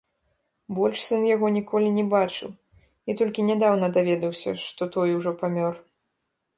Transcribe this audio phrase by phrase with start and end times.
[0.77, 5.73] Больш сын яго ніколі не бачыў і толькі нядаўна даведаўся, што той ужо памёр.